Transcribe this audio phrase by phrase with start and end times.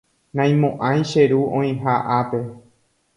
[0.35, 2.39] naimo'ãi che ru oĩha ápe